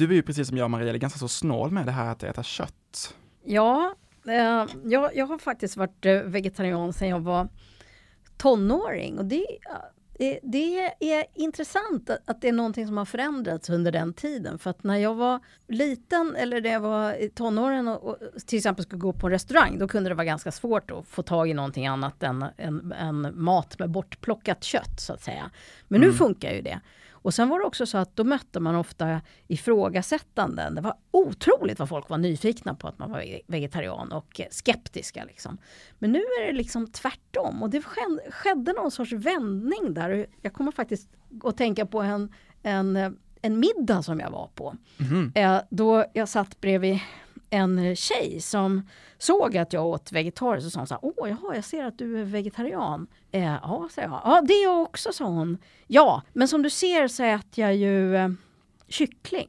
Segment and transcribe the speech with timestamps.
[0.00, 2.42] du är ju precis som jag Maria, ganska så snål med det här att äta
[2.42, 3.14] kött.
[3.44, 3.94] Ja,
[4.26, 7.48] eh, jag, jag har faktiskt varit eh, vegetarian sedan jag var
[8.36, 9.46] tonåring och det,
[10.18, 14.58] eh, det är intressant att det är någonting som har förändrats under den tiden.
[14.58, 18.58] För att när jag var liten eller när jag var i tonåren och, och till
[18.58, 21.50] exempel skulle gå på en restaurang, då kunde det vara ganska svårt att få tag
[21.50, 25.50] i någonting annat än, än, än mat med bortplockat kött så att säga.
[25.88, 26.10] Men mm.
[26.10, 26.80] nu funkar ju det.
[27.22, 30.74] Och sen var det också så att då mötte man ofta ifrågasättanden.
[30.74, 35.24] Det var otroligt vad folk var nyfikna på att man var vegetarian och skeptiska.
[35.24, 35.58] Liksom.
[35.98, 37.82] Men nu är det liksom tvärtom och det
[38.30, 40.26] skedde någon sorts vändning där.
[40.42, 41.08] Jag kommer faktiskt
[41.44, 44.76] att tänka på en, en, en middag som jag var på.
[45.00, 45.60] Mm.
[45.70, 46.98] Då jag satt bredvid
[47.50, 51.64] en tjej som såg att jag åt vegetariskt och sa så här, åh jaha, jag
[51.64, 53.06] ser att du är vegetarian.
[53.32, 54.20] Eh, ja, sa jag.
[54.24, 55.58] Ja, det är jag också, sa hon.
[55.86, 58.30] Ja, men som du ser så äter jag ju eh,
[58.88, 59.48] kyckling.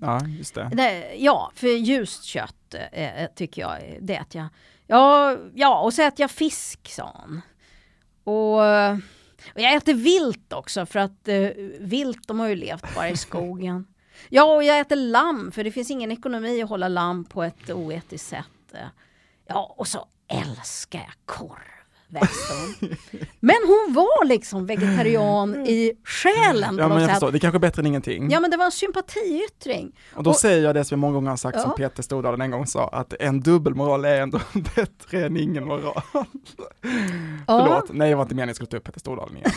[0.00, 0.70] Ja, just det.
[0.72, 4.48] det ja, för ljust kött eh, eh tycker jag, det äter jag.
[4.86, 7.40] Ja, ja, och så äter jag fisk, sa hon.
[8.24, 8.60] Och,
[9.54, 11.48] och jag äter vilt också, för att eh,
[11.80, 13.86] vilt, de har ju levt bara i skogen.
[14.28, 17.70] Ja, och jag äter lamm, för det finns ingen ekonomi att hålla lamm på ett
[17.70, 18.74] oetiskt sätt.
[19.46, 21.77] Ja, och så älskar jag korv.
[22.10, 22.52] Väste
[23.40, 26.78] Men hon var liksom vegetarian i själen.
[26.78, 27.30] Ja, men jag förstår.
[27.30, 28.30] Det är kanske är bättre än ingenting.
[28.30, 29.96] Ja, men det var en sympatiyttring.
[30.14, 31.62] Och då och, säger jag det som jag många gånger har sagt, ja.
[31.62, 34.40] som Peter Stordalen en gång sa, att en dubbelmoral är ändå
[34.76, 36.02] bättre än ingen moral.
[36.12, 36.24] Ja.
[37.46, 39.50] Förlåt, nej, det var inte meningen att jag skulle ta upp Peter Stordalen igen.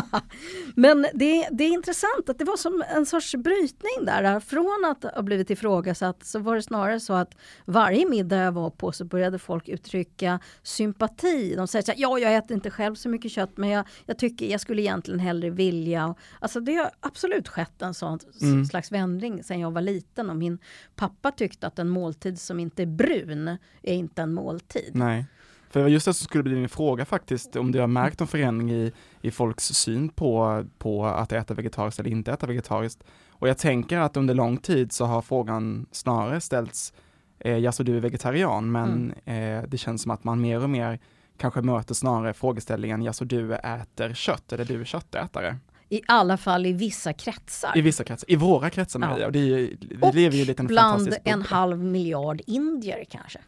[0.74, 4.40] men det, det är intressant att det var som en sorts brytning där.
[4.40, 8.70] Från att ha blivit ifrågasatt så var det snarare så att varje middag jag var
[8.70, 11.54] på så började folk uttrycka sympati.
[11.56, 14.18] De säger så här, ja, jag äter inte själv så mycket kött men jag, jag
[14.18, 16.14] tycker jag skulle egentligen hellre vilja.
[16.38, 18.64] Alltså det har absolut skett en sån mm.
[18.64, 20.58] slags vändning sedan jag var liten och min
[20.96, 23.48] pappa tyckte att en måltid som inte är brun
[23.82, 24.90] är inte en måltid.
[24.94, 25.26] Nej.
[25.70, 28.70] För just det som skulle bli min fråga faktiskt, om du har märkt en förändring
[28.70, 33.04] i, i folks syn på, på att äta vegetariskt eller inte äta vegetariskt.
[33.30, 36.92] Och jag tänker att under lång tid så har frågan snarare ställts,
[37.38, 39.58] eh, ja så du är vegetarian, men mm.
[39.58, 40.98] eh, det känns som att man mer och mer
[41.40, 45.56] kanske möter snarare frågeställningen, ja så du äter kött eller du är köttätare?
[45.88, 47.72] I alla fall i vissa kretsar.
[47.78, 49.18] I vissa kretsar, i våra kretsar Maria.
[49.18, 49.26] Ja.
[49.26, 53.38] Och det är, vi och lever ju lite en bland en halv miljard indier kanske.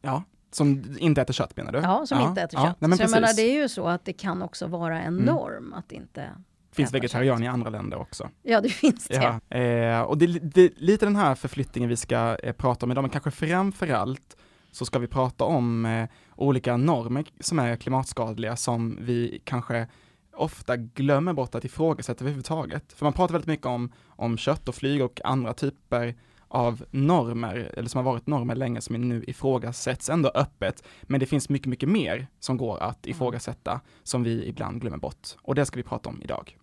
[0.00, 1.78] Ja, som inte äter kött menar du?
[1.78, 2.28] Ja, som ja.
[2.28, 2.76] inte äter kött.
[2.80, 5.14] Ja, nej, så jag menar, det är ju så att det kan också vara en
[5.14, 5.24] mm.
[5.24, 6.30] norm att inte
[6.72, 8.28] finns vegetarian i andra länder också.
[8.42, 9.40] Ja, det finns det.
[9.50, 13.02] Ja, eh, och det, är lite den här förflyttningen vi ska eh, prata om idag,
[13.02, 14.36] men kanske framför allt
[14.72, 19.86] så ska vi prata om eh, olika normer som är klimatskadliga som vi kanske
[20.34, 22.92] ofta glömmer bort att ifrågasätta överhuvudtaget.
[22.92, 26.14] För man pratar väldigt mycket om, om kött och flyg och andra typer
[26.48, 30.82] av normer, eller som har varit normer länge, som nu ifrågasätts ändå öppet.
[31.02, 33.16] Men det finn mycket, mycket mer som går att mm.
[33.16, 35.28] ifrågasätta, som vi ibland glömmer bort.
[35.42, 36.56] Och det ska vi prata om idag.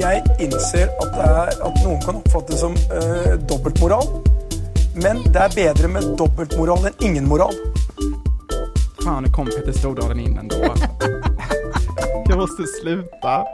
[0.00, 4.29] Jag inser att, det är, att någon kan uppfatta det som uh, dubbelmoral.
[4.94, 7.52] Men det är bättre med dubbelmoral än ingen moral.
[9.04, 10.56] Fan, nu kom Peter Stordalen in ändå.
[12.28, 13.44] Jag måste sluta.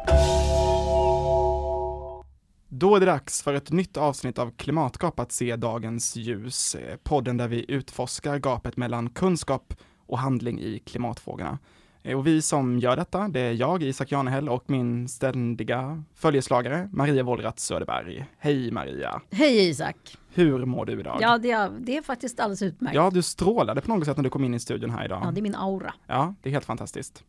[2.69, 6.77] Då är det dags för ett nytt avsnitt av Klimatgap att se dagens ljus.
[7.03, 9.75] Podden där vi utforskar gapet mellan kunskap
[10.07, 11.59] och handling i klimatfrågorna.
[12.15, 17.23] Och vi som gör detta, det är jag, Isak Janehäll och min ständiga följeslagare Maria
[17.23, 18.27] Wollratz Söderberg.
[18.39, 19.21] Hej Maria!
[19.31, 19.97] Hej Isak!
[20.37, 21.19] Hur mår du idag?
[21.21, 22.95] Ja, det är, det är faktiskt alldeles utmärkt.
[22.95, 25.23] Ja, du strålade på något sätt när du kom in i studion här idag.
[25.25, 25.95] Ja, det är min aura.
[26.07, 27.25] Ja, det är helt fantastiskt.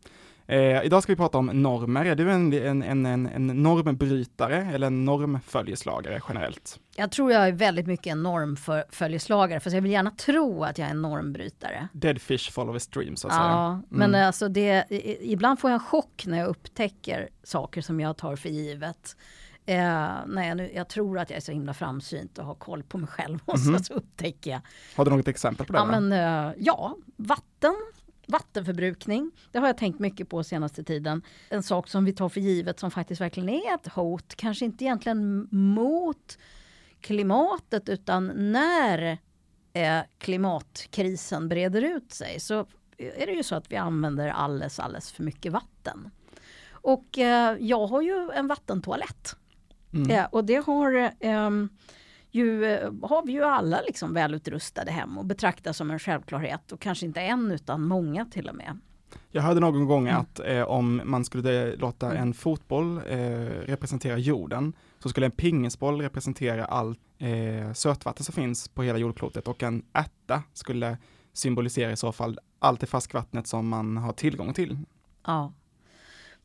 [0.50, 2.04] Eh, idag ska vi prata om normer.
[2.04, 6.80] Är du en, en, en, en normbrytare eller en normföljeslagare generellt?
[6.96, 10.86] Jag tror jag är väldigt mycket en normföljeslagare, för jag vill gärna tro att jag
[10.86, 11.88] är en normbrytare.
[11.92, 13.50] Dead fish follow stream så att ja, säga.
[13.50, 13.82] Ja, mm.
[14.10, 14.84] men alltså det,
[15.20, 19.16] ibland får jag en chock när jag upptäcker saker som jag tar för givet.
[19.68, 22.98] Eh, jag, nu, jag tror att jag är så himla framsynt och har koll på
[22.98, 23.82] mig själv och mm -hmm.
[23.82, 24.60] så, upptäcker jag.
[24.96, 25.78] Har du något exempel på det?
[25.78, 27.74] Ja, men, eh, ja vatten
[28.26, 31.22] Vattenförbrukning, det har jag tänkt mycket på senaste tiden.
[31.48, 34.84] En sak som vi tar för givet som faktiskt verkligen är ett hot, kanske inte
[34.84, 36.38] egentligen mot
[37.00, 39.18] klimatet utan när
[39.72, 42.66] eh, klimatkrisen breder ut sig så
[42.98, 46.10] är det ju så att vi använder alldeles, alldeles för mycket vatten.
[46.70, 49.36] Och eh, jag har ju en vattentoalett.
[49.92, 50.10] Mm.
[50.10, 51.68] Eh, och det har ehm,
[52.30, 56.80] ju, eh, har vi ju alla liksom välutrustade hem och betraktar som en självklarhet och
[56.80, 58.78] kanske inte en utan många till och med.
[59.30, 60.20] Jag hörde någon gång mm.
[60.20, 62.22] att eh, om man skulle låta mm.
[62.22, 63.18] en fotboll eh,
[63.66, 69.48] representera jorden så skulle en pingisboll representera allt eh, sötvatten som finns på hela jordklotet
[69.48, 70.98] och en ärta skulle
[71.32, 74.78] symbolisera i så fall allt det färskvattnet som man har tillgång till.
[75.26, 75.52] Ja.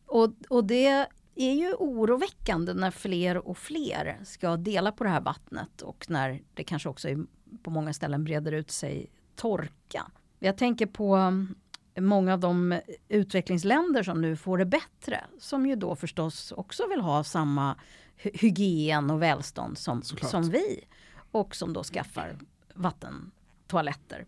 [0.05, 5.21] Och, och det är ju oroväckande när fler och fler ska dela på det här
[5.21, 7.25] vattnet och när det kanske också är,
[7.63, 10.11] på många ställen breder ut sig torka.
[10.39, 11.55] Jag tänker på mm,
[11.99, 17.01] många av de utvecklingsländer som nu får det bättre, som ju då förstås också vill
[17.01, 17.75] ha samma
[18.15, 20.83] hygien och välstånd som, som vi
[21.31, 22.37] och som då skaffar
[22.73, 24.25] vattentoaletter.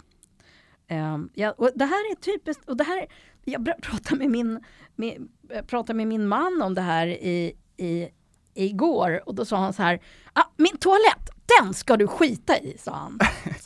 [0.89, 3.07] Um, ja, och det här är typiskt, och det här,
[3.43, 4.63] jag pratade med min,
[4.95, 8.09] med, eh, pratade med min man om det här i, i,
[8.53, 9.21] igår.
[9.25, 10.01] Och då sa han så här,
[10.33, 11.29] ah, min toalett,
[11.59, 13.19] den ska du skita i, sa han.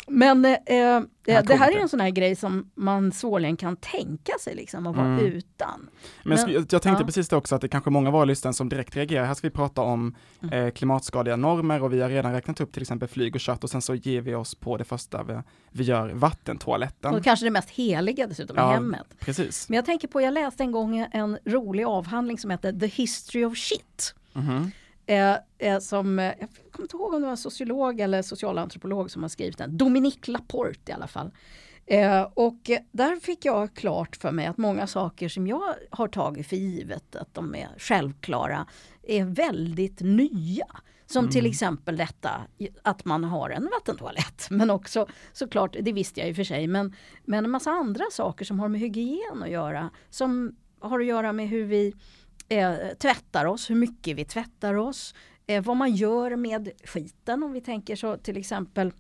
[0.08, 4.31] Men eh, eh, det här är en sån här grej som man svårligen kan tänka
[4.42, 5.26] sig liksom att vara Mm.
[5.26, 5.90] utan.
[6.24, 7.06] Men jag, Men- jag tänkte ja.
[7.06, 9.26] precis det också att det kanske är många våra lyssnare som direkt reagerar.
[9.26, 10.66] Här ska vi prata om Mm.
[10.66, 13.70] eh, klimatskadliga normer och vi har redan räknat upp till exempel flyg och kött och
[13.70, 15.38] sen så ger vi oss på det första vi,
[15.72, 17.16] vi gör, vattentoaletten.
[17.16, 18.72] Och kanske det mest heliga dessutom i Ja.
[18.72, 19.08] hemmet.
[19.20, 19.70] Precis.
[19.70, 23.46] Men jag tänker på, jag läste en gång en rolig avhandling som heter The History
[23.46, 24.16] of Shit.
[24.34, 24.72] Mhm.
[25.10, 29.22] Eh, eh, som, jag kommer inte ihåg om det var en sociolog eller socialantropolog som
[29.22, 29.78] har skrivit den.
[29.78, 31.32] Dominique Laporte i alla fall.
[31.86, 36.48] Eh, och där fick jag klart för mig att många saker som jag har tagit
[36.48, 38.66] för givet att de är självklara
[39.04, 40.68] är väldigt nya.
[41.06, 42.42] Som till exempel detta
[42.84, 44.48] att man har en vattentoalett.
[44.50, 46.96] Men också såklart, det visste jag i och för sig, men,
[47.26, 49.90] men en massa andra saker som har med hygien att göra.
[50.10, 51.94] Som har att göra med hur vi
[52.50, 55.16] eh, tvättar oss, hur mycket vi tvättar oss,
[55.48, 58.94] eh, vad man gör med skiten om vi tänker så till exempel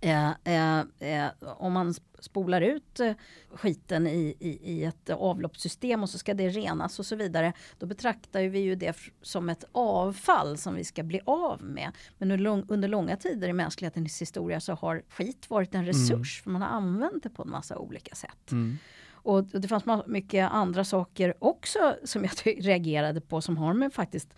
[0.00, 3.12] eh, eh, eh, om man sp- spolar ut eh,
[3.50, 7.52] skiten i, i, i ett avloppssystem och så ska det renas och så vidare.
[7.78, 11.90] Då betraktar vi ju det som ett avfall som vi ska bli av med.
[12.18, 16.42] Men under, lång, under långa tider i mänsklighetens historia så har skit varit en resurs
[16.42, 18.50] för man har använt det på en massa olika sätt.
[18.52, 18.78] Mm.
[19.28, 22.32] Och det fanns mycket andra saker också som jag
[22.64, 24.34] reagerade på som har med faktiskt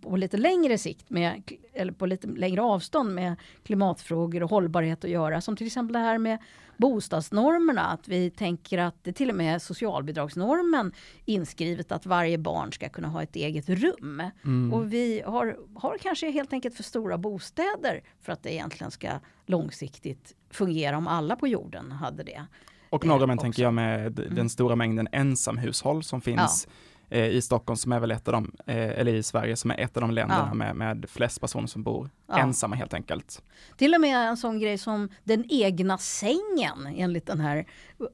[0.00, 1.42] på lite längre sikt med,
[1.72, 5.40] eller på lite längre avstånd med klimatfrågor och hållbarhet att göra.
[5.40, 6.38] Som till exempel det här med
[6.76, 7.82] bostadsnormerna.
[7.82, 10.92] Att vi tänker att det till och med är socialbidragsnormen
[11.24, 14.22] inskrivet att varje barn ska kunna ha ett eget rum.
[14.44, 14.74] Mm.
[14.74, 19.08] Och vi har, har kanske helt enkelt för stora bostäder för att det egentligen ska
[19.46, 22.46] långsiktigt fungera om alla på jorden hade det.
[22.94, 23.42] Och eh, normen också.
[23.42, 26.68] tänker jag med den stora mängden ensamhushåll som finns
[27.10, 29.78] eh, i Stockholm som är väl ett av de, eh, eller i Sverige som är
[29.80, 30.54] ett av de länderna Ja.
[30.54, 32.38] med, med flest personer som bor Ja.
[32.38, 33.42] ensamma helt enkelt.
[33.76, 37.66] Till och med en sån grej som den egna sängen enligt den här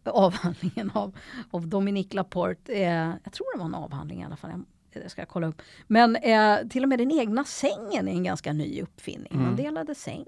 [0.05, 1.17] avhandlingen av,
[1.51, 2.73] av Dominique Laporte.
[2.75, 4.51] Eh, jag tror det var en avhandling i alla fall.
[4.93, 5.63] Jag, jag ska kolla upp.
[5.87, 9.29] Men eh, till och med den egna sängen är en ganska ny uppfinning.
[9.33, 9.57] Man Mm.
[9.57, 10.25] delade säng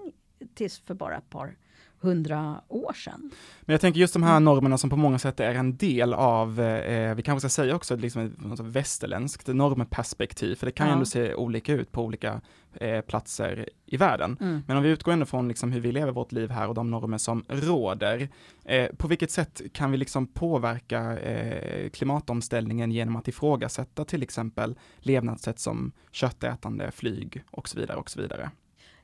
[0.55, 1.57] tills för bara ett par
[2.03, 3.31] hundra år sedan.
[3.61, 4.45] Men jag tänker just de här Mm.
[4.45, 7.97] normerna som på många sätt är en del av, eh, vi kanske ska säga också
[7.97, 10.95] liksom ett västerländskt normperspektiv, för det kan ju Ja.
[10.95, 12.41] ändå se olika ut på olika
[12.75, 14.37] eh, platser i världen.
[14.41, 14.63] Mm.
[14.67, 16.91] Men om vi utgår ändå från liksom hur vi lever vårt liv här och de
[16.91, 18.29] normer som råder,
[18.65, 24.75] eh, på vilket sätt kan vi liksom påverka eh, klimatomställningen genom att ifrågasätta till exempel
[24.99, 28.51] levnadssätt som köttätande, flyg och så vidare och så vidare.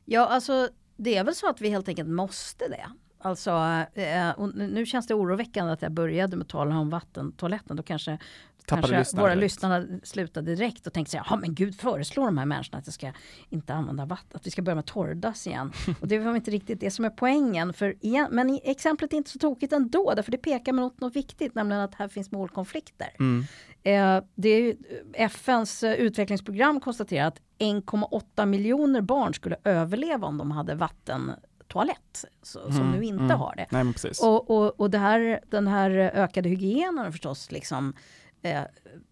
[0.05, 0.69] Ja, alltså
[0.99, 2.91] det är väl så att vi helt enkelt måste det.
[3.21, 3.51] Alltså,
[3.95, 7.77] eh, nu känns det oroväckande att jag började med att tala om vattentoaletten.
[7.77, 8.19] Då kanske,
[8.65, 9.41] kanske våra direkt.
[9.41, 12.87] lyssnare slutade direkt och tänkte så här, ja men gud föreslår de här människorna att
[12.87, 13.13] jag ska
[13.49, 15.73] inte använda vatten, att vi ska börja med torrdass igen.
[16.01, 17.73] och det var inte riktigt det som är poängen.
[17.73, 21.55] För igen, men exemplet är inte så tokigt ändå, därför det pekar mot något viktigt,
[21.55, 23.09] nämligen att här finns målkonflikter.
[23.19, 23.45] Mm.
[23.89, 24.77] Eh, det är ju,
[25.13, 32.73] FNs eh, utvecklingsprogram konstaterar att 1,8 miljoner barn skulle överleva om de hade vattentoalett, så,
[32.73, 33.39] som Mm, nu inte mm.
[33.39, 33.67] har det.
[33.71, 33.93] Nej.
[34.23, 37.95] Och, och, och det här, den här ökade hygienen har förstås liksom
[38.43, 38.63] eh,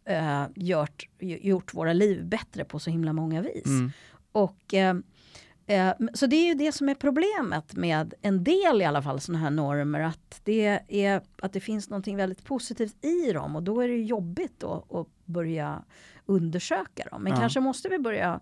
[0.04, 3.66] eh, gjort, gjort våra liv bättre på så himla många vis.
[3.66, 3.92] Mm.
[4.33, 4.95] Och, eh,
[5.66, 9.20] eh, så det är ju det som är problemet med en del i alla fall
[9.20, 10.00] sådana här normer.
[10.00, 13.96] Att det, är, att det finns någonting väldigt positivt i dem och då är det
[14.02, 15.82] jobbigt då att börja
[16.26, 17.23] undersöka dem.
[17.23, 17.38] Men Ja.
[17.38, 18.40] kanske måste vi börja,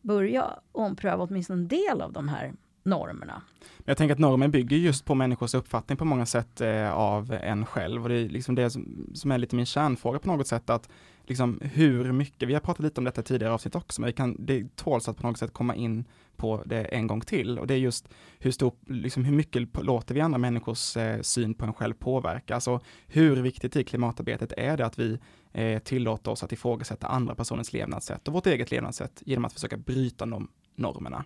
[0.00, 2.52] börja ompröva åtminstone en del av de här
[2.86, 3.42] normerna.
[3.84, 7.66] Jag tänker att normen bygger just på människors uppfattning på många sätt eh, av en
[7.66, 10.70] själv och det är liksom det som, som är lite min kärnfråga på något sätt
[10.70, 10.88] att
[11.26, 14.12] liksom hur mycket, vi har pratat lite om detta i tidigare avsnitt också, men vi
[14.12, 16.04] kan, det tåls att på något sätt komma in
[16.36, 20.14] på det en gång till och det är just hur stor, liksom hur mycket låter
[20.14, 24.76] vi andra människors eh, syn på en själv påverka, alltså hur viktigt i klimatarbetet är
[24.76, 25.18] det att vi
[25.52, 29.76] eh, tillåter oss att ifrågasätta andra personers levnadssätt och vårt eget levnadssätt genom att försöka
[29.76, 31.24] bryta de normerna.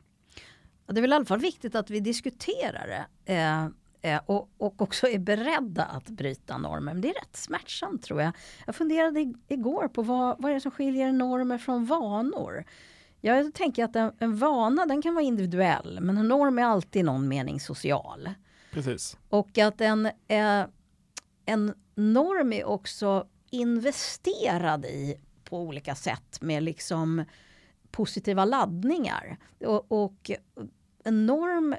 [0.93, 3.33] Det är väl i alla fall viktigt att vi diskuterar det.
[3.35, 3.65] Eh,
[4.03, 6.93] eh, och, och också är beredda att bryta normer.
[6.93, 8.33] Men det är rätt smärtsamt tror jag.
[8.67, 12.65] Jag funderade igår på vad, vad är det som skiljer normer från vanor.
[13.21, 17.01] Jag tänker att en, en vana den kan vara individuell men en norm är alltid
[17.01, 18.31] i någon mening social.
[18.73, 19.19] Precis.
[19.29, 20.65] Och att en, eh,
[21.45, 27.25] en norm är också investerad i på olika sätt med liksom
[27.91, 29.39] positiva laddningar.
[29.61, 30.31] Och, och
[31.05, 31.75] en norm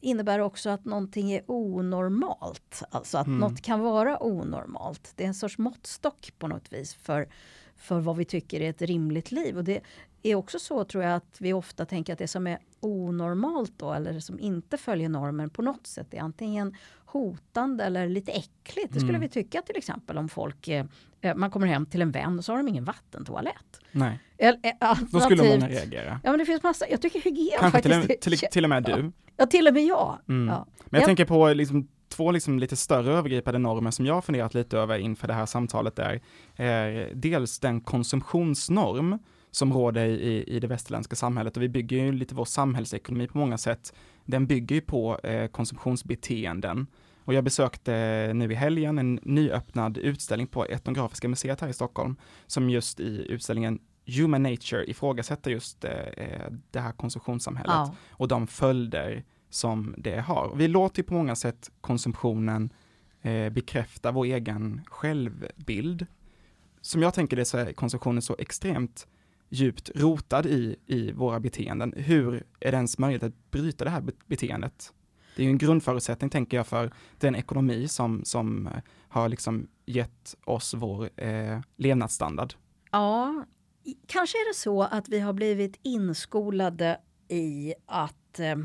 [0.00, 2.82] innebär också att någonting är onormalt.
[2.90, 3.38] Alltså att mm.
[3.38, 5.12] något kan vara onormalt.
[5.16, 7.28] Det är en sorts måttstock på något vis för,
[7.76, 9.56] för vad vi tycker är ett rimligt liv.
[9.56, 9.80] Och det
[10.22, 13.92] är också så tror jag att vi ofta tänker att det som är onormalt då
[13.92, 18.92] eller som inte följer normen på något sätt är antingen hotande eller lite äckligt.
[18.92, 19.20] Det skulle mm.
[19.20, 20.86] vi tycka till exempel om folk, eh,
[21.20, 23.80] eh, man kommer hem till en vän och så har de ingen vattentoalett.
[23.92, 24.20] Nej.
[24.36, 26.20] El, eh, Då skulle många reagera.
[26.24, 28.22] Ja men det finns massa, jag tycker hygien Kanske faktiskt.
[28.22, 29.12] Till, till, till och med du.
[29.36, 30.18] Ja, till och med jag.
[30.28, 30.48] Mm.
[30.48, 30.66] Ja.
[30.78, 34.22] Men jag, jag tänker på liksom två liksom lite större övergripande normer som jag har
[34.22, 36.20] funderat lite över inför det här samtalet är,
[36.56, 39.18] är dels den konsumtionsnorm
[39.54, 43.38] som råder i, i det västerländska samhället och vi bygger ju lite vår samhällsekonomi på
[43.38, 43.94] många sätt.
[44.24, 46.86] Den bygger ju på eh, konsumtionsbeteenden.
[47.24, 47.92] Och jag besökte
[48.34, 53.26] nu i helgen en nyöppnad utställning på Etnografiska museet här i Stockholm som just i
[53.28, 57.94] utställningen Human Nature ifrågasätter just eh, eh det här konsumtionssamhället ja.
[58.10, 60.56] och de följder som det har.
[60.56, 62.72] Vi låter ju på många sätt konsumtionen
[63.22, 66.06] eh, bekräfta vår egen självbild.
[66.80, 69.06] Som jag tänker det så är konsumtionen så extremt
[69.48, 71.94] djupt rotad i, i våra beteenden.
[71.96, 74.92] Hur är det ens möjligt att bryta det här beteendet?
[75.36, 78.72] Det är ju en grundförutsättning, tänker jag, för den ekonomi som, som eh,
[79.08, 82.54] har liksom gett oss vår eh, levnadsstandard.
[82.90, 83.44] Ja,
[84.06, 88.56] kanske är det så att vi har blivit inskolade i att eh,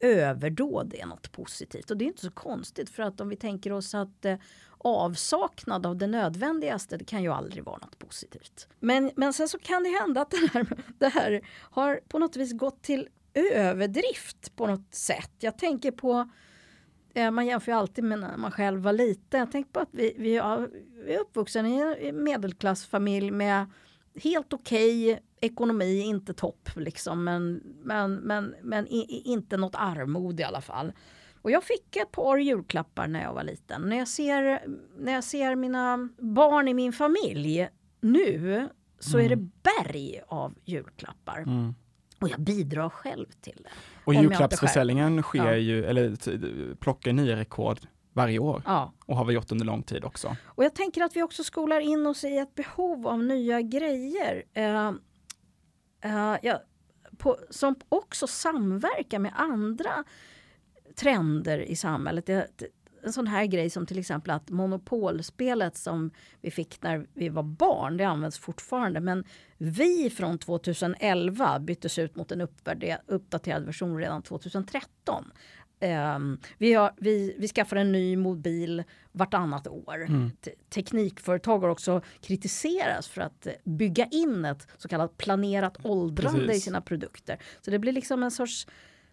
[0.00, 1.90] överdåd är något positivt.
[1.90, 4.36] Och det är inte så konstigt för att om vi tänker oss att eh,
[4.78, 8.68] avsaknad av det nödvändigaste det kan ju aldrig vara något positivt.
[8.80, 10.66] Men, men sen så kan det hända att det här,
[10.98, 15.32] det här har på något vis gått till överdrift på något sätt.
[15.38, 16.28] Jag tänker på
[17.14, 19.40] eh, man jämför ju alltid med när man själv var liten.
[19.40, 20.68] Jag tänker på att vi, vi, är,
[21.04, 23.66] vi är uppvuxen i en medelklassfamilj med
[24.22, 30.40] helt okej okay, ekonomi, inte topp liksom, men, men, men, men i, inte något armod
[30.40, 30.92] i alla fall.
[31.46, 33.82] Och jag fick ett par julklappar när jag var liten.
[33.82, 34.62] När jag ser,
[34.98, 37.68] när jag ser mina barn i min familj
[38.00, 39.24] nu så mm.
[39.24, 39.50] är det mm.
[39.62, 41.38] berg av julklappar.
[41.38, 41.74] Mm.
[42.20, 43.70] Och jag bidrar själv till det.
[44.04, 45.56] Och julklappsförsäljningen sker ja.
[45.56, 47.78] ju, eller plockar nya rekord
[48.12, 48.62] varje år.
[48.66, 48.92] Ja.
[49.06, 50.36] Och har vi gjort under lång tid också.
[50.44, 54.42] Och jag tänker att vi också skolar in oss i ett behov av nya grejer.
[54.58, 54.90] Uh,
[56.04, 56.62] uh, ja,
[57.18, 60.04] på, som också samverkar med andra
[60.96, 62.26] trender i samhället.
[62.26, 62.48] Det,
[63.06, 66.10] en sån här grej som till exempel att monopolspelet som
[66.40, 69.00] vi fick när vi var barn, det används fortfarande.
[69.00, 69.24] Men
[69.58, 72.40] vi från 2011 byttes ut mot en
[73.06, 75.24] uppdaterad version redan 2013.
[75.80, 80.04] Um, vi, har, vi, vi skaffar en ny mobil vartannat år.
[80.04, 80.30] Mm.
[80.68, 86.56] Teknikföretag har också kritiserats för att bygga in ett så kallat planerat åldrande Precis.
[86.56, 87.38] i sina produkter.
[87.60, 88.66] Så det blir liksom en sorts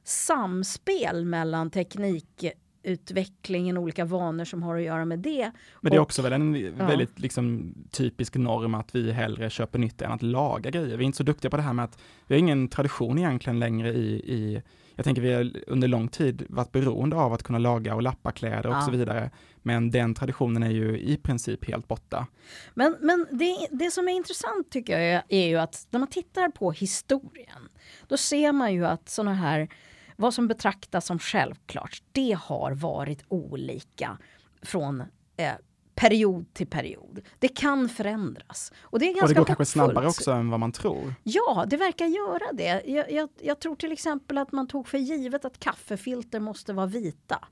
[0.03, 5.51] samspel mellan teknikutvecklingen och olika vanor som har att göra med det.
[5.81, 6.87] Men det är också väl en ja.
[6.87, 10.97] väldigt liksom, typisk norm att vi hellre köper nytt än att laga grejer.
[10.97, 13.59] Vi är inte så duktiga på det här med att vi har ingen tradition egentligen
[13.59, 14.61] längre i, i
[14.95, 18.31] jag tänker vi har under lång tid varit beroende av att kunna laga och lappa
[18.31, 18.81] kläder och ja.
[18.81, 19.31] så vidare.
[19.61, 22.27] Men den traditionen är ju i princip helt borta.
[22.73, 26.09] Men, men det, det som är intressant tycker jag är, är ju att när man
[26.09, 27.69] tittar på historien,
[28.07, 29.69] då ser man ju att sådana här
[30.15, 34.17] vad som betraktas som självklart, det har varit olika
[34.61, 35.03] från
[35.37, 35.53] eh,
[35.95, 37.21] period till period.
[37.39, 38.71] Det kan förändras.
[38.81, 41.13] Och det, är ganska och det går kanske snabbare också än vad man tror.
[41.23, 42.83] Ja, det verkar göra det.
[42.85, 46.85] Jag, jag, jag, tror till exempel att man tog för givet att kaffefilter måste vara
[46.85, 47.47] vita.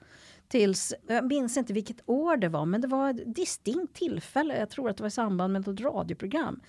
[0.48, 4.60] Tills, jag minns inte vilket år det var, men det var ett distinkt tillfälle.
[4.60, 6.62] Jag tror att det var i samband med ett radioprogram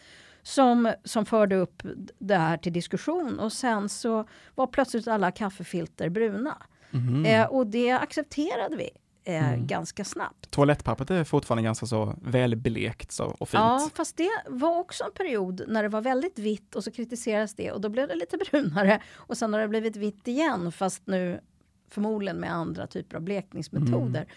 [0.42, 1.82] som, som förde upp
[2.18, 6.62] det här till diskussion och sen så var plötsligt alla kaffefilter bruna.
[6.92, 7.24] Mm.
[7.26, 8.90] Eh, och det accepterade vi.
[9.24, 9.66] Eh, mm.
[9.66, 10.50] ganska snabbt.
[10.50, 13.60] Toalettpappret är fortfarande ganska så välblekt så, och fint.
[13.60, 17.54] Ja, fast det var också en period när det var väldigt vitt och så kritiseras
[17.54, 21.06] det och då blev det lite brunare och sen har det blivit vitt igen fast
[21.06, 21.40] nu
[21.88, 24.20] förmodligen med andra typer av blekningsmetoder.
[24.20, 24.28] Mm.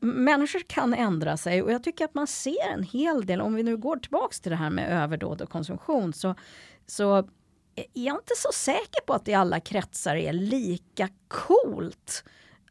[0.00, 3.62] Människor kan ändra sig och jag tycker att man ser en hel del, om vi
[3.62, 6.34] nu går tillbaks till det här med överdåd och konsumtion, så,
[6.86, 7.16] så
[7.74, 12.24] är jag inte så säker på att det i alla kretsar är lika coolt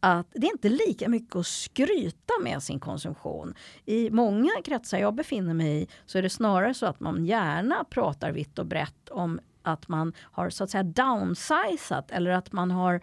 [0.03, 3.53] att det är inte lika mycket att skryta med sin konsumtion.
[3.85, 7.83] I många kretsar jag befinner mig i så är det snarare så att man gärna
[7.83, 12.71] pratar vitt och brett om att man har så att säga downsizat eller att man
[12.71, 13.01] har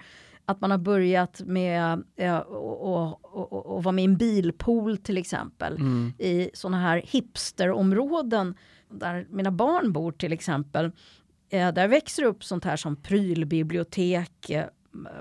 [0.49, 4.97] att man har börjat med eh, och, och, och, och vara med i en bilpool
[4.97, 5.77] till exempel.
[5.77, 6.13] Mm.
[6.19, 8.55] I sådana här hipsterområden
[8.91, 10.93] där mina barn bor till exempel.
[11.51, 14.67] Eh, där växer upp sånt här som prylbibliotek, eh,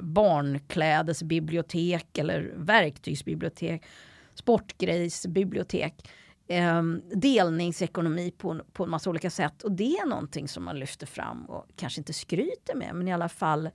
[0.01, 3.85] barnklädesbibliotek eller verktygsbibliotek,
[4.33, 6.09] sportgrejsbibliotek.
[6.47, 6.83] Eh,
[7.15, 9.63] delningsekonomi på, på en massa olika sätt.
[9.63, 13.13] Och det är någonting som man lyfter fram och kanske inte skryter med men i
[13.13, 13.69] alla fall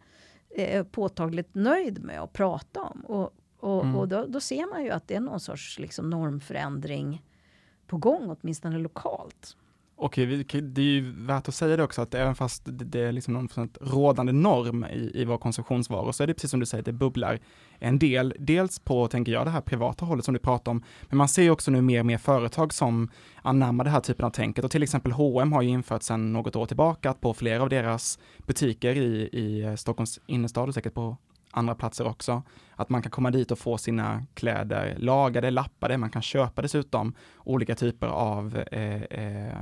[0.54, 3.00] är påtagligt nöjd med att prata om.
[3.00, 3.96] Och, och, mm.
[3.96, 7.22] och då, då, ser man ju att det är någon sorts liksom normförändring
[7.86, 9.56] på gång, åtminstone lokalt.
[10.04, 13.34] Okej, det är ju värt att säga det också, att även fast det är liksom
[13.34, 13.48] någon
[13.80, 17.38] rådande norm i, i våra konsumtionsvaror, så är det precis som du säger, det bubblar
[17.78, 18.34] en del.
[18.38, 21.42] Dels på, tänker jag, det här privata hållet som du pratar om, men man ser
[21.42, 23.10] ju också nu mer och mer företag som
[23.42, 26.56] anammar den här typen av tänket och till exempel H&M har ju infört sedan något
[26.56, 31.16] år tillbaka att på flera av deras butiker i, i Stockholms innerstad och säkert på
[31.52, 32.42] andra platser också.
[32.76, 37.14] Att man kan komma dit och få sina kläder lagade, lappade, man kan köpa dessutom
[37.44, 39.56] olika typer av eh, eh,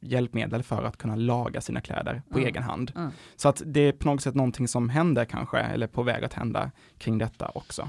[0.00, 2.48] hjälpmedel för att kunna laga sina kläder på mm.
[2.48, 2.92] egen hand.
[2.96, 3.10] Mm.
[3.36, 6.32] Så att det är på något sätt någonting som händer kanske, eller på väg att
[6.32, 7.88] hända kring detta också.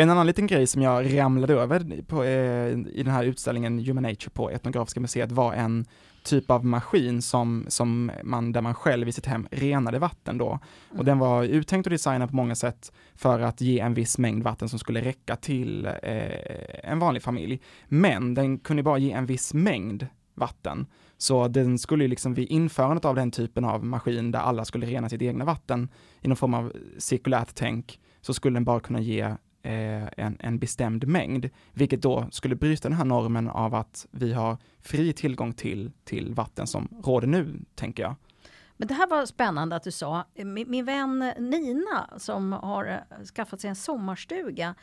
[0.00, 4.02] En annan liten grej som jag ramlade över på, eh, i den här utställningen Human
[4.02, 5.86] Nature på Etnografiska museet var en
[6.22, 10.58] typ av maskin som, som man, där man själv i sitt hem renade vatten då.
[10.88, 11.06] Och mm.
[11.06, 14.68] den var uttänkt och designad på många sätt för att ge en viss mängd vatten
[14.68, 17.60] som skulle räcka till eh, en vanlig familj.
[17.88, 20.86] Men den kunde bara ge en viss mängd vatten.
[21.16, 25.08] Så den skulle liksom vid införandet av den typen av maskin där alla skulle rena
[25.08, 25.88] sitt egna vatten
[26.20, 30.58] i någon form av cirkulärt tänk, så skulle den bara kunna ge Eh, en, en
[30.58, 35.52] bestämd mängd, vilket då skulle bryta den här normen av att vi har fri tillgång
[35.52, 38.14] till, till vatten som råder nu, tänker jag.
[38.76, 40.24] Men det här var spännande att du sa.
[40.34, 44.74] Min, min vän Nina som har eh, skaffat sig en sommarstuga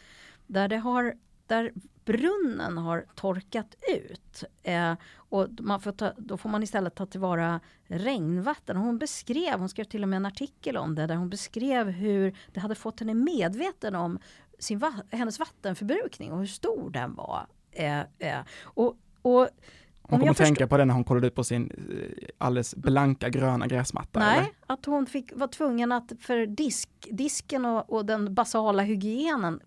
[0.48, 1.14] där det har
[1.48, 1.72] där
[2.06, 4.44] brunnen har torkat ut.
[4.64, 8.78] Eh, och man får ta, då får man istället ta tillvara regnvatten.
[8.78, 12.38] Hon beskrev, hon skrev till och med en artikel om det, där hon beskrev hur
[12.54, 14.20] det hade fått henne medveten om
[14.60, 17.48] sin, hennes vattenförbrukning och hur stor den var.
[17.72, 18.40] Eh, eh.
[18.64, 19.48] Och, och
[20.02, 23.68] hon kommer tänka på det när hon kollade ut på sin eh, alldeles blanka gröna
[23.68, 24.20] gräsmatta?
[24.20, 24.50] Nej, eller?
[24.68, 29.60] att hon fick, var tvungen att för disk, disken och, och den basala hygienen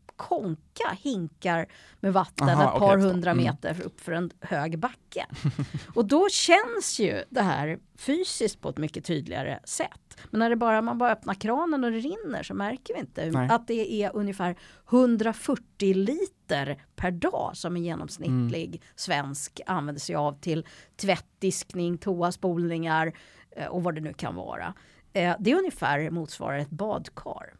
[0.78, 1.66] konka hinkar
[2.00, 3.44] med vatten Aha, ett par okay, hundra mm.
[3.44, 5.26] meter upp för en hög backe.
[5.94, 10.18] och då känns ju det här fysiskt på ett mycket tydligare sätt.
[10.30, 13.30] Men när det bara, man bara öppnar kranen och det rinner så märker vi inte
[13.30, 13.48] Nej.
[13.50, 14.56] att det är ungefär
[14.90, 18.80] 140 liter per dag som en genomsnittlig mm.
[18.96, 23.12] svensk använder sig av till tvättdiskning, toaspolningar
[23.50, 24.74] eh, och vad det nu kan vara.
[25.12, 27.54] Eh, det ungefär motsvarar ett badkar.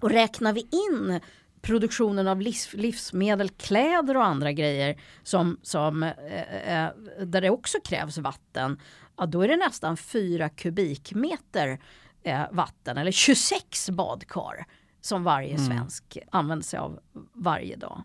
[0.00, 1.20] Och räknar vi in
[1.62, 6.90] produktionen av livs, livsmedel, kläder och andra grejer som, som, eh, eh,
[7.24, 8.80] där det också krävs vatten,
[9.16, 11.80] ja, då är det nästan 4 kubikmeter
[12.22, 14.66] eh, vatten eller 26 badkar
[15.00, 15.66] som varje mm.
[15.66, 17.00] svensk använder sig av
[17.32, 18.02] varje dag.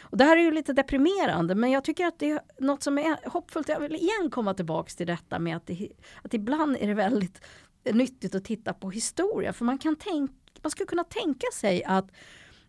[0.00, 2.98] Och det här är ju lite deprimerande men jag tycker att det är något som
[2.98, 3.68] är hoppfullt.
[3.68, 5.88] Jag vill igen komma tillbaks till detta med att, det,
[6.22, 7.40] att ibland är det väldigt
[7.92, 12.10] nyttigt att titta på historia för man kan tänka, man skulle kunna tänka sig att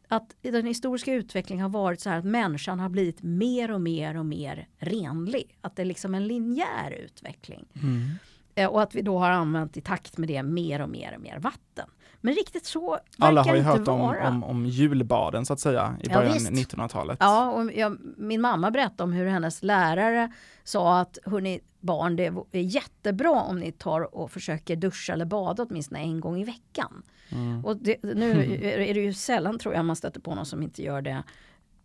[0.08, 4.18] att den historiska utvecklingen har varit så här att människan har blivit mer och mer
[4.18, 5.58] och mer renlig.
[5.62, 7.66] Att det är liksom en linjär utveckling.
[7.76, 8.10] Mm.
[8.56, 11.22] Eh, och att vi då har använt i takt med det mer och mer och
[11.22, 11.90] mer vatten.
[12.22, 15.60] Men riktigt så verkar Alla har ju inte hört om, om, om, julbaden så att
[15.60, 17.18] säga i början ja, 1900-talet.
[17.22, 20.32] Ja, och jag, min mamma berättade om hur hennes lärare
[20.64, 25.64] sa att hörni barn, det är jättebra om ni tar och försöker duscha eller bada
[25.64, 27.04] åtminstone en gång i veckan.
[27.32, 27.66] Mm.
[27.66, 30.84] Och det, nu är det ju sällan tror jag man stöter på någon som inte
[30.84, 31.24] gör det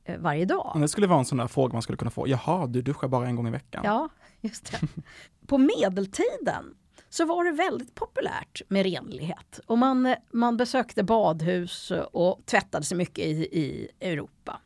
[0.04, 0.76] eh, varje dag.
[0.80, 2.28] Det skulle vara en sån där fråga man skulle kunna få.
[2.28, 3.82] Jaha, du duschar bara en gång i veckan?
[3.84, 4.08] Ja,
[4.40, 4.88] just det.
[5.46, 6.74] på medeltiden
[7.08, 9.60] så var det väldigt populärt med renlighet.
[9.66, 14.60] Och man, man besökte badhus och tvättade sig mycket i, i Europa.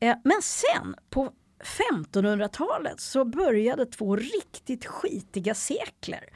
[0.00, 1.32] Eh, men sen på
[1.64, 6.30] 1500-talet så började två riktigt skitiga sekler.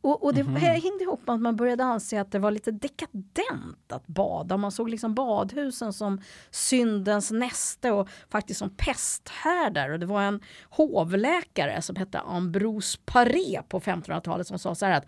[0.00, 2.70] Och, och det mm hängde ihop med att man började anse att det var lite
[2.70, 4.56] dekadent att bada.
[4.56, 9.90] Man såg liksom badhusen som syndens näste och faktiskt som pesthärdar.
[9.90, 14.98] Och det var en hovläkare som hette Ambrose Paré på 1500-talet som sa så här
[14.98, 15.06] att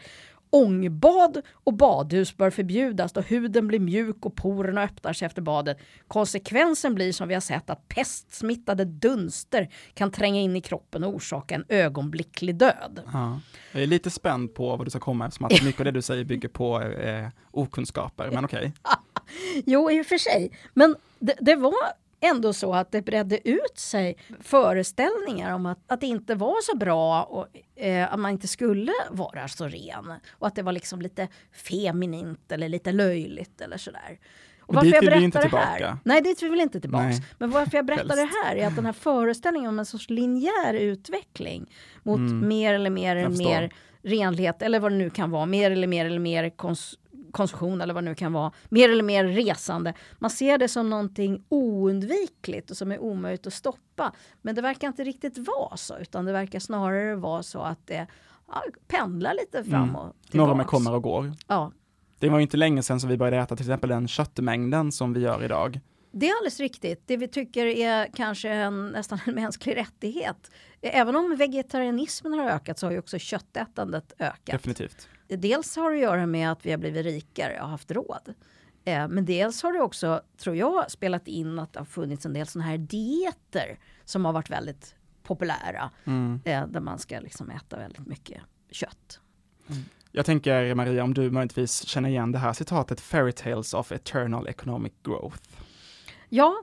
[0.51, 5.79] Ångbad och badhus bör förbjudas då huden blir mjuk och porerna öppnar sig efter badet.
[6.09, 11.15] Konsekvensen blir som vi har sett att pestsmittade dunster kan tränga in i kroppen och
[11.15, 13.03] orsaka en ögonblicklig död.
[13.13, 13.41] Ja.
[13.73, 16.03] Jag är lite spänd på vad du ska komma eftersom att mycket av det du
[16.03, 18.59] säger bygger på eh, okunskaper, men okej.
[18.59, 18.73] Okay.
[19.67, 20.59] jo, i och för sig.
[20.75, 26.01] Men det, det var ändå så att det bredde ut sig föreställningar om att, att
[26.01, 27.47] det inte var så bra och
[27.83, 30.13] eh, att man inte skulle vara så ren.
[30.31, 34.19] Och att det var liksom lite feminint eller lite löjligt eller sådär.
[34.67, 35.65] Och varför dit vill vi inte tillbaka.
[35.65, 37.13] Här, nej, dit vill vi inte tillbaka.
[37.39, 40.75] Men varför jag berättar det här är att den här föreställningen om en sorts linjär
[40.75, 42.49] utveckling mot mm.
[42.49, 46.19] mer eller mer, mer renlighet eller vad det nu kan vara, mer eller mer eller
[46.19, 46.99] mer kons
[47.37, 49.95] konsumtion eller vad det nu kan vara, mer eller mer resande.
[50.19, 54.13] Man ser det som någonting oundvikligt och som är omöjligt att stoppa.
[54.43, 58.07] Men det verkar inte riktigt vara så, utan det verkar snarare vara så att det
[58.49, 59.97] ja, pendlar lite fram mm.
[59.97, 60.49] och tillbaks.
[60.49, 61.33] Normer kommer och går.
[61.47, 61.73] Ja.
[62.19, 65.13] Det var ju inte länge sedan som vi började äta till exempel den köttmängden som
[65.13, 65.81] vi gör idag.
[66.13, 67.03] Det är alldeles riktigt.
[67.07, 70.51] Det vi tycker är kanske en, nästan en mänsklig rättighet.
[70.81, 74.53] Även om vegetarianismen har ökat så har ju också köttätandet ökat.
[74.53, 78.35] Definitivt dels har det att göra med att vi har blivit rikare och haft råd.
[78.85, 82.33] Eh, men dels har det också, tror jag, spelat in att det har funnits en
[82.33, 85.91] del sådana här dieter som har varit väldigt populära.
[86.05, 86.41] Mm.
[86.45, 89.21] Eh, där man ska liksom äta väldigt mycket kött.
[89.69, 89.83] Mm.
[90.13, 94.47] Jag tänker Maria, om du möjligtvis känner igen det här citatet Fairy Tales of Eternal
[94.47, 95.43] Economic Growth.
[96.29, 96.63] Ja,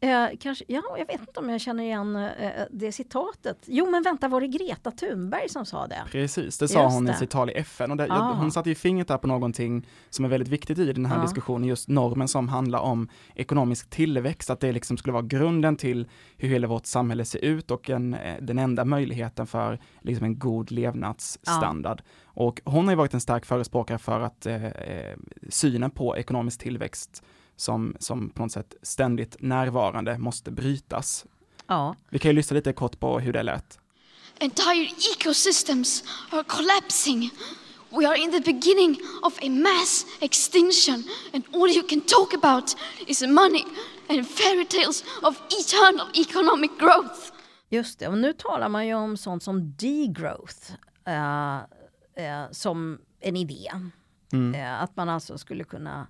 [0.00, 3.58] Eh, kanske, ja, jag vet inte om jag känner igen eh, det citatet.
[3.66, 6.02] Jo, men vänta, var det Greta Thunberg som sa det?
[6.10, 7.12] Precis, det sa just hon det.
[7.12, 7.90] i sitt tal i FN.
[7.90, 10.92] Och det, jag, hon satte ju fingret där på någonting som är väldigt viktigt i
[10.92, 11.22] den här ah.
[11.22, 16.08] diskussionen, just normen som handlar om ekonomisk tillväxt, att det liksom skulle vara grunden till
[16.36, 20.38] hur hela vårt samhälle ser ut och en, eh, den enda möjligheten för liksom en
[20.38, 22.00] god levnadsstandard.
[22.00, 22.42] Ah.
[22.44, 25.16] Och hon har ju varit en stark förespråkare för att eh, eh
[25.48, 27.22] synen på ekonomisk tillväxt
[27.56, 31.26] som, som på något sätt ständigt närvarande måste brytas.
[31.66, 31.94] Ja.
[32.10, 33.78] Vi kan ju lyssna lite kort på hur det lät.
[34.38, 37.30] Entire ecosystems are collapsing.
[37.90, 42.76] We are in the beginning of a mass extinction and all you can talk about
[43.06, 43.64] is money
[44.08, 47.32] and fairy tales of eternal economic growth.
[47.68, 50.72] Just det, och nu talar man ju om sånt som degrowth
[51.08, 51.58] uh,
[52.24, 53.70] uh, som en idé.
[54.32, 54.54] Mm.
[54.54, 56.06] Uh, att man alltså skulle kunna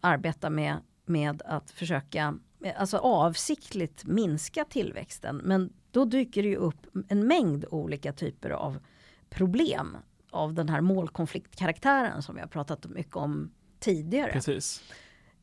[0.00, 2.38] arbeta med, med att försöka
[2.76, 5.36] alltså avsiktligt minska tillväxten.
[5.36, 8.78] Men då dyker det ju upp en mängd olika typer av
[9.28, 9.96] problem
[10.30, 14.32] av den här målkonfliktkaraktären som vi har pratat mycket om tidigare.
[14.32, 14.82] Precis.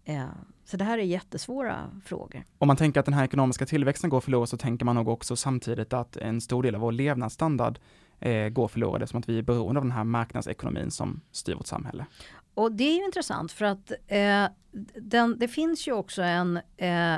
[0.06, 0.26] Eh,
[0.66, 2.44] så det här är jättesvåra frågor.
[2.58, 5.36] Om man tänker att den här ekonomiska tillväxten går förlorad så tänker man nog också
[5.36, 7.80] samtidigt att en stor del av vår levnadsstandard
[8.20, 11.68] eh, går förlorad som att vi är beroende av den här marknadsekonomin som styr vårt
[11.68, 12.06] samhälle.
[12.54, 14.48] Och det är ju intressant för att eh,
[14.96, 17.16] den, det finns ju också en, eh,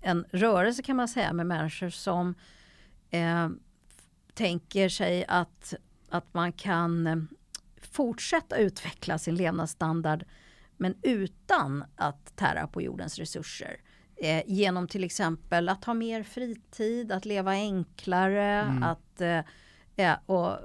[0.00, 2.34] en rörelse kan man säga med människor som
[3.10, 3.48] eh,
[4.34, 5.74] tänker sig att,
[6.08, 7.16] att man kan eh,
[7.80, 10.24] fortsätta utveckla sin levnadsstandard
[10.76, 13.76] men utan att tära på jordens resurser.
[14.16, 18.82] Eh, genom till exempel att ha mer fritid, att leva enklare, mm.
[18.82, 19.20] att,
[19.96, 20.58] eh, och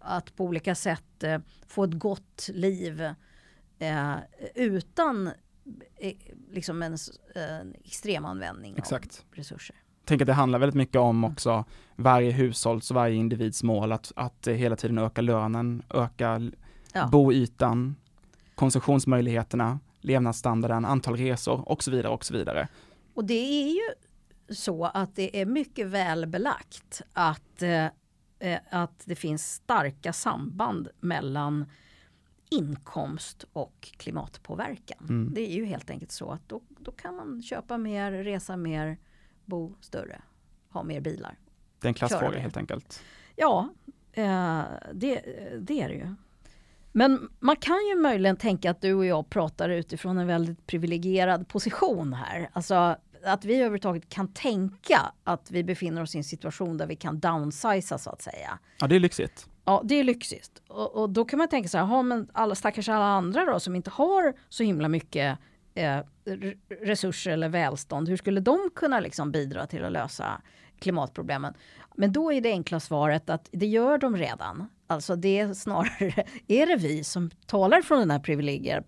[0.00, 3.00] att på olika sätt eh, få ett gott liv
[3.78, 4.14] eh,
[4.54, 5.26] utan
[5.96, 6.14] eh,
[6.50, 6.96] liksom en,
[7.34, 9.24] en extrem användning Exakt.
[9.30, 9.76] av resurser.
[10.04, 11.64] Tänk att det handlar väldigt mycket om också
[11.96, 16.50] varje hushålls och varje individs mål att, att hela tiden öka lönen, öka
[16.92, 17.08] ja.
[17.12, 17.96] boytan,
[18.54, 22.68] konsumtionsmöjligheterna, levnadsstandarden, antal resor och så vidare och så vidare.
[23.14, 23.88] Och det är ju
[24.54, 27.86] så att det är mycket väl belagt att eh,
[28.70, 31.66] att det finns starka samband mellan
[32.50, 35.06] inkomst och klimatpåverkan.
[35.08, 35.34] Mm.
[35.34, 38.98] Det är ju helt enkelt så att då, då kan man köpa mer, resa mer,
[39.44, 40.22] bo större,
[40.68, 41.38] ha mer bilar.
[41.80, 43.02] Det är en klassfråga helt enkelt.
[43.36, 43.68] Ja,
[44.12, 45.20] eh, det,
[45.60, 46.14] det är det ju.
[46.92, 51.48] Men man kan ju möjligen tänka att du och jag pratar utifrån en väldigt privilegierad
[51.48, 52.50] position här.
[52.52, 56.96] Alltså att vi överhuvudtaget kan tänka att vi befinner oss i en situation där vi
[56.96, 58.58] kan downsiza så att säga.
[58.80, 59.46] Ja, det är lyxigt.
[59.64, 60.62] Ja, det är lyxigt.
[60.68, 63.76] Och, och då kan man tänka så här, men alla stackars alla andra då som
[63.76, 65.38] inte har så himla mycket
[65.74, 65.98] eh,
[66.82, 70.40] resurser eller välstånd, hur skulle de kunna liksom bidra till att lösa
[70.78, 71.54] klimatproblemen.
[71.96, 74.68] Men då är det enkla svaret att det gör de redan.
[74.86, 78.86] Alltså det är snarare, är det vi som talar från den här privilegierade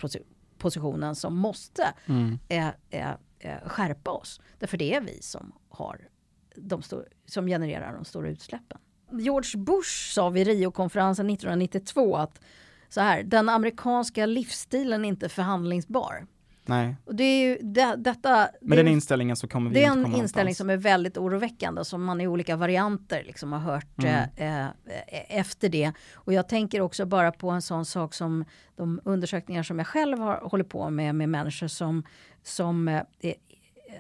[0.58, 2.38] positionen som måste mm.
[2.48, 3.10] eh, eh,
[3.42, 4.40] Eh, skärpa oss.
[4.58, 6.08] Därför det är vi som, har
[6.56, 8.78] de stor, som genererar de stora utsläppen.
[9.12, 12.40] George Bush sa vid Rio-konferensen 1992 att
[12.88, 16.26] så här, den amerikanska livsstilen är inte förhandlingsbar.
[16.64, 16.96] Nej.
[17.04, 20.14] Och det är ju, det, detta, Med den inställningen så kommer vi Det är en
[20.14, 24.28] inställning som är väldigt oroväckande som man i olika varianter liksom har hört mm.
[24.36, 25.92] eh, eh, efter det.
[26.14, 28.44] Och jag tänker också bara på en sån sak som
[28.76, 32.02] de undersökningar som jag själv har hållit på med med människor som,
[32.42, 33.02] som, eh,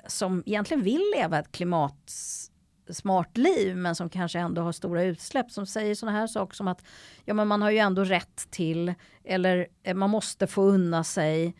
[0.06, 5.66] som egentligen vill leva ett klimatsmart liv men som kanske ändå har stora utsläpp som
[5.66, 6.84] säger sådana här saker som att
[7.24, 8.94] ja, men man har ju ändå rätt till
[9.24, 11.54] eller eh, man måste få unna sig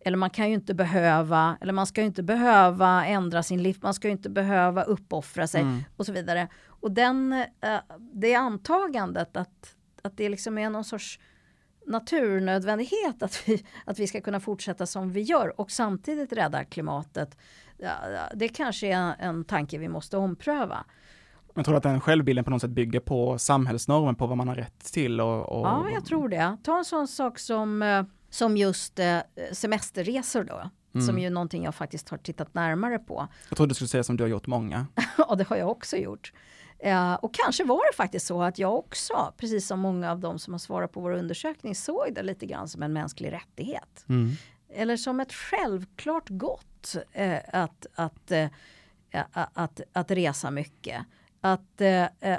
[0.00, 3.78] eller man kan ju inte behöva, eller man ska ju inte behöva ändra sin liv,
[3.80, 5.84] man ska ju inte behöva uppoffra sig mm.
[5.96, 6.48] och så vidare.
[6.66, 11.20] Och den, uh, det antagandet att, att det liksom är någon sorts
[11.86, 17.38] naturnödvändighet att vi, att vi ska kunna fortsätta som vi gör och samtidigt rädda klimatet.
[17.76, 17.90] Ja,
[18.34, 20.84] det kanske är en tanke vi måste ompröva.
[21.54, 24.54] Jag tror att den självbilden på något sätt bygger på samhällsnormen på vad man har
[24.54, 25.20] rätt till.
[25.20, 25.66] Och, och...
[25.66, 26.56] Ja, jag tror det.
[26.62, 29.18] Ta en sån sak som uh, som just eh,
[29.52, 30.70] semesterresor då.
[30.94, 31.06] Mm.
[31.06, 33.28] Som ju någonting jag faktiskt har tittat närmare på.
[33.48, 34.86] Jag trodde du skulle säga som du har gjort många.
[35.18, 36.32] ja, det har jag också gjort.
[36.78, 40.38] Eh, och kanske var det faktiskt så att jag också, precis som många av dem
[40.38, 44.04] som har svarat på vår undersökning, såg det lite grann som en mänsklig rättighet.
[44.08, 44.30] Mm.
[44.74, 48.48] Eller som ett självklart gott eh, att, att, eh,
[49.32, 51.06] att, att resa mycket.
[51.40, 52.38] Att, eh, eh,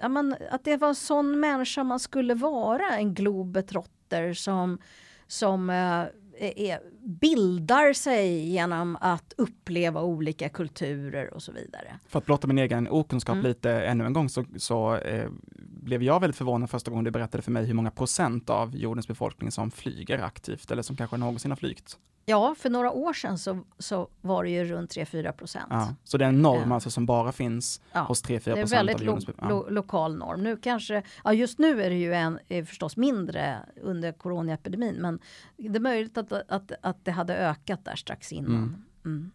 [0.00, 4.78] ja, man, att det var en sån människa man skulle vara, en globetrotter som
[5.26, 6.04] som eh,
[6.38, 11.98] är, bildar sig genom att uppleva olika kulturer och så vidare.
[12.08, 13.46] För att blotta min egen okunskap mm.
[13.46, 17.42] lite ännu en gång så, så eh, blev jag väldigt förvånad första gången du berättade
[17.42, 21.50] för mig hur många procent av jordens befolkning som flyger aktivt eller som kanske någonsin
[21.50, 21.98] har flygt.
[22.26, 25.66] Ja, för några år sedan så, så var det ju runt 3-4 procent.
[25.70, 26.74] Ja, så det är en norm ja.
[26.74, 29.48] alltså som bara finns ja, hos 3-4 procent av jordens befolkning?
[29.48, 30.42] Det är väldigt lo, lokal norm.
[30.42, 35.18] Nu kanske, ja just nu är det ju en, är förstås mindre under coronaepidemin, men
[35.56, 38.84] det är möjligt att, att, att det hade ökat där strax innan.
[39.04, 39.30] Mm.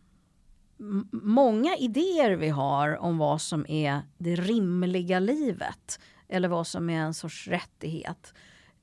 [0.80, 1.08] Mm.
[1.12, 7.02] Många idéer vi har om vad som är det rimliga livet eller vad som är
[7.02, 8.34] en sorts rättighet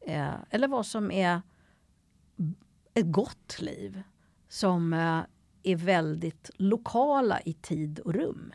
[0.07, 1.43] eh, eller vad som är
[2.95, 4.03] ett gott liv
[4.49, 5.21] som eh,
[5.63, 8.53] är väldigt lokala i tid och rum.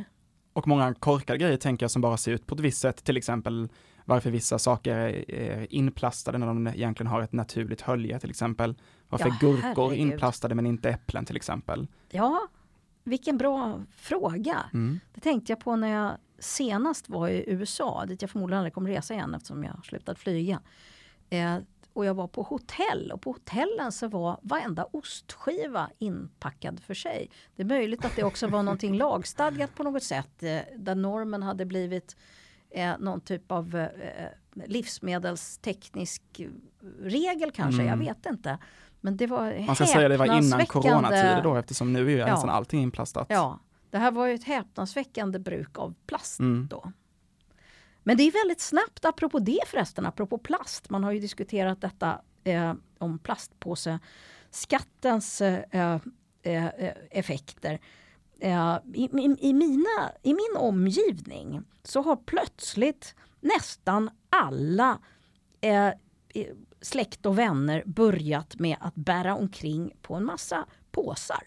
[0.54, 3.18] Och många korkade grejer tänker jag som bara ser ut på ett visst sätt, till
[3.18, 3.70] exempel
[4.06, 8.76] varför vissa saker är inplastade när de egentligen har ett naturligt hölje till exempel.
[9.12, 11.88] Varför ja, gurkor är inplastade men inte äpplen till exempel.
[12.10, 12.48] Ja,
[13.04, 14.66] vilken bra fråga.
[14.74, 15.00] Mm.
[15.14, 18.90] Det tänkte jag på när jag senast var i USA, dit jag förmodligen aldrig kommer
[18.90, 20.62] resa igen eftersom jag har slutat flyga.
[21.30, 21.58] Eh,
[21.94, 27.30] och jag var på hotell och på hotellen så var varenda ostskiva inpackad för sig.
[27.56, 31.44] Det är möjligt att det också var någonting lagstadgat på något sätt eh, där normen
[31.44, 32.16] hade blivit
[32.70, 34.28] eh, någon typ av eh,
[34.66, 36.42] livsmedelsteknisk
[37.00, 37.88] regel kanske, mm.
[37.88, 38.58] jag vet inte.
[39.02, 42.18] Men det var Man ska säga det var innan coronatider då eftersom nu är ju
[42.18, 42.26] ja.
[42.26, 43.28] nästan allting inplastat.
[43.30, 43.60] Ja,
[43.90, 46.68] det här var ju ett häpnadsväckande bruk av plast mm.
[46.70, 46.92] då.
[48.04, 50.90] Men det är väldigt snabbt, apropå det förresten, apropå plast.
[50.90, 56.00] Man har ju diskuterat detta eh, om plastpåseskattens eh, eh,
[56.44, 56.68] eh
[57.12, 57.80] effekter.
[58.40, 65.00] Eh, I, i, i, mina, I min omgivning så har plötsligt nästan alla
[65.62, 65.90] eh,
[66.82, 71.44] släkt och vänner börjat med att bära omkring på en massa påsar.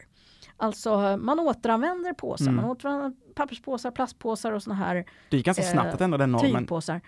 [0.57, 2.57] Alltså man återanvänder påsar, mm.
[2.57, 6.33] man återanvänder papperspåsar, plastpåsar och såna här Det gick ganska eh, snabbt att ändra den
[6.33, 6.63] normen.
[6.63, 7.01] Tygpåsar.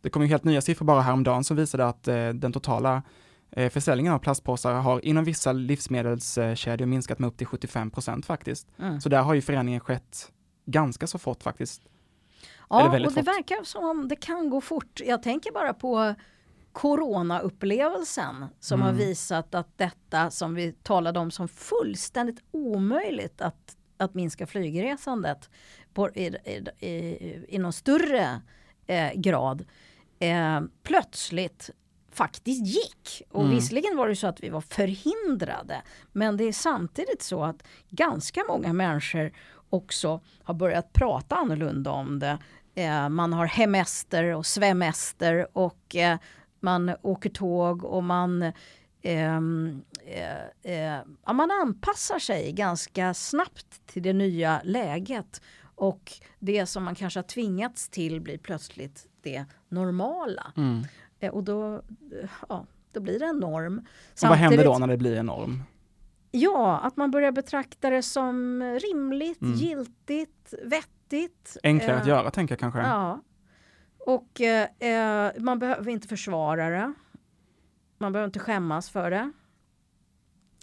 [0.00, 3.02] Det kom ju helt nya siffror bara häromdagen som visade att eh, den totala
[3.50, 8.68] eh, försäljningen av plastpåsar har inom vissa livsmedelskedjor minskat med upp till 75 procent faktiskt.
[8.78, 9.00] Mm.
[9.00, 10.32] Så där har ju förändringen skett
[10.64, 11.82] ganska så fort faktiskt.
[12.70, 13.16] Ja, och det fort.
[13.16, 15.00] verkar som om det kan gå fort.
[15.04, 16.14] Jag tänker bara på
[16.72, 18.86] coronaupplevelsen som mm.
[18.86, 25.50] har visat att detta som vi talade om som fullständigt omöjligt att, att minska flygresandet
[25.94, 28.40] på, i, i, i, i någon större
[28.86, 29.64] eh, grad
[30.18, 31.70] eh, plötsligt
[32.12, 33.22] faktiskt gick.
[33.30, 33.54] Och mm.
[33.54, 35.82] visserligen var det så att vi var förhindrade
[36.12, 39.32] men det är samtidigt så att ganska många människor
[39.70, 42.38] också har börjat prata annorlunda om det.
[42.74, 46.18] Eh, man har hemester och svemester och eh,
[46.62, 48.52] man åker tåg och man
[49.02, 55.42] ehm, eh, eh, ja, man anpassar sig ganska snabbt till det nya läget.
[55.74, 60.52] Och det som man kanske har tvingats till blir plötsligt det normala.
[60.56, 60.82] Mm.
[61.20, 63.78] Eh, och då, eh, ja, då blir det en norm.
[64.22, 65.62] Och vad händer då när det blir en norm?
[66.30, 69.54] Ja, att man börjar betrakta det som rimligt, Mm.
[69.54, 71.56] giltigt, vettigt.
[71.62, 72.80] Enklare att Eh, göra tänker jag kanske.
[72.80, 73.20] Ja.
[74.06, 76.92] Och eh, eh, man behöver inte försvara det.
[77.98, 79.32] Man behöver inte skämmas för det.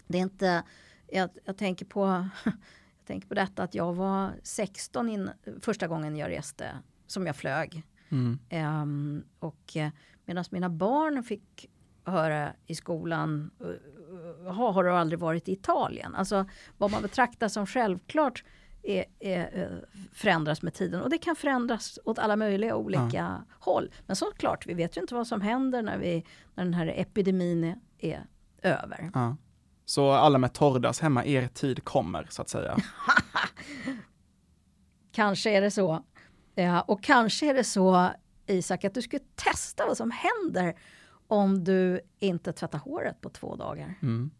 [0.06, 0.62] Det är inte,
[1.08, 2.06] jag, jag tänker på
[2.44, 7.36] jag tänker på detta att jag var 16 in, första gången jag reste som jag
[7.36, 7.82] flög.
[8.08, 8.38] Mm.
[8.48, 9.90] Ehm, och eh,
[10.24, 11.70] medan mina barn fick
[12.04, 13.50] höra i skolan,
[14.46, 16.14] har, har du aldrig varit i Italien?
[16.14, 16.46] Alltså
[16.78, 18.44] vad man betraktar som självklart
[18.82, 19.68] är, är, eh,
[20.12, 23.90] förändras med tiden och det kan förändras åt alla möjliga olika håll.
[24.06, 27.64] Men såklart, vi vet ju inte vad som händer när, vi, när den här epidemin
[27.64, 28.26] är, är
[28.62, 29.10] över.
[29.14, 29.36] Ja.
[29.84, 32.76] Så alla med torrdass hemma, er tid kommer så att säga.
[35.12, 36.04] Kanske är det så.
[36.54, 38.08] Ja, och kanske är det så,
[38.46, 40.74] Isak, att du skulle testa vad som händer
[41.26, 43.94] om du inte tvättar håret på två dagar.
[44.02, 44.30] Mm.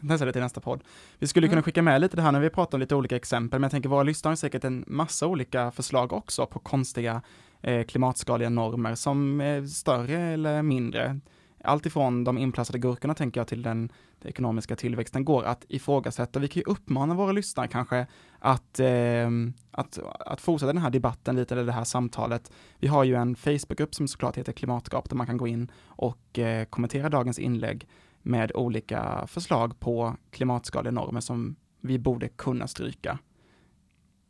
[0.00, 0.84] Kan testa det till nästa podd.
[1.18, 1.52] Vi skulle Mm.
[1.52, 3.70] kunna skicka med lite det här när vi pratar om lite olika exempel, men jag
[3.70, 7.22] tänker våra lyssnare har säkert en massa olika förslag också på konstiga
[7.62, 11.20] eh, klimatskadliga normer som är större eller mindre.
[11.64, 13.88] Allt ifrån de inplastade gurkorna tänker jag till den,
[14.20, 16.38] den ekonomiska tillväxten går att ifrågasätta.
[16.38, 18.06] Vi kan ju uppmana våra lyssnare kanske
[18.38, 19.30] att, eh,
[19.70, 22.52] att, att fortsätta den här debatten lite, eller det här samtalet.
[22.78, 26.38] Vi har ju en Facebookgrupp som såklart heter Klimatgap där man kan gå in och
[26.38, 27.88] eh, kommentera dagens inlägg
[28.26, 33.18] med olika förslag på klimatskadliga normer som vi borde kunna stryka.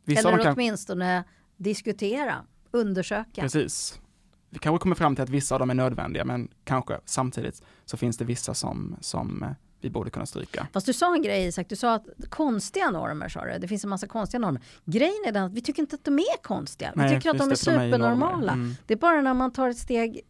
[0.03, 1.23] Vissa Eller kan, åtminstone
[1.57, 2.35] diskutera,
[2.71, 3.41] undersöka.
[3.41, 4.01] precis.
[4.49, 7.97] Vi kanske kommer fram till att vissa av dem är nödvändiga, men kanske samtidigt så
[7.97, 9.45] finns det vissa som, som
[9.81, 10.67] vi borde kunna stryka.
[10.73, 13.59] Fast du sa en grej Isak, du sa att konstiga normer sa du.
[13.59, 14.61] Det finns en massa konstiga normer.
[14.85, 16.91] Grejen är den att vi tycker inte att de är konstiga.
[16.95, 18.53] Vi Nej, tycker att de är supernormala.
[18.53, 18.73] Mm.
[18.85, 20.21] Det är bara när man tar ett steg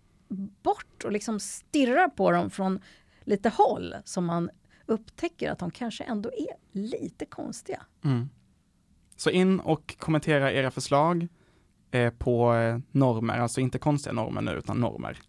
[0.64, 2.80] bort och liksom stirrar på dem från
[3.28, 4.50] lite håll som man
[4.86, 7.82] upptäcker att de kanske ändå är lite konstiga.
[8.04, 8.30] Mm.
[9.16, 11.28] Så in och kommentera era förslag
[11.92, 15.20] eh, på eh, normer, alltså inte konstiga normer nu, utan normer.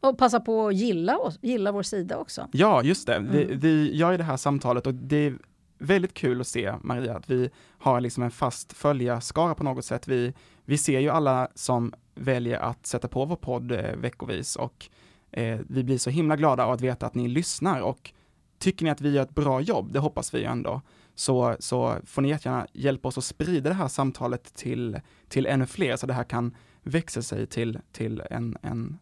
[0.00, 2.48] Och passa på att gilla, oss, gilla vår sida också.
[2.52, 3.18] Ja, just det.
[3.18, 3.58] Vi, Mm.
[3.58, 5.38] vi gör ju det här samtalet och det är
[5.78, 10.08] väldigt kul att se, Maria, att vi har liksom en fast följarskara på något sätt.
[10.08, 14.88] Vi, vi ser ju alla som väljer att sätta på vår podd eh, veckovis och
[15.32, 18.12] eh, vi blir så himla glada av att veta att ni lyssnar och
[18.58, 20.80] tycker ni att vi gör ett bra jobb, det hoppas vi ju ändå,
[21.14, 25.66] så, så får ni jättegärna hjälpa oss att sprida det här samtalet till, till ännu
[25.66, 28.98] fler så det här kan växa sig till, till en, en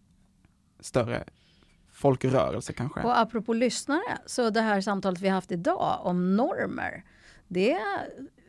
[0.81, 1.25] större
[1.93, 3.01] folkrörelse kanske.
[3.01, 7.05] Och apropå lyssnare, så det här samtalet vi har haft idag om normer,
[7.49, 7.79] det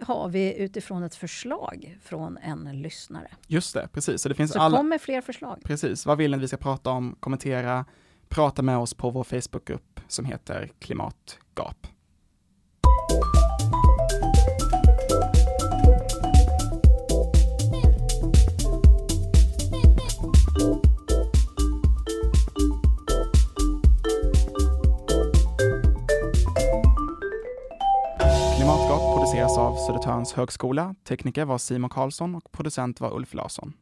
[0.02, 3.28] har vi utifrån ett förslag från en lyssnare.
[3.48, 4.22] Just det, precis.
[4.22, 5.62] Så det finns Så alla, kom med fler förslag.
[5.64, 6.06] precis.
[6.06, 7.16] Vad vill ni att vi ska prata om?
[7.20, 7.86] Kommentera,
[8.30, 11.88] prata med oss på vår Facebookgrupp som heter Klimatgap.
[29.42, 30.96] Presenteras av Södertörns högskola.
[31.08, 33.74] Tekniker var Simon Karlsson och producent var Ulf Larsson.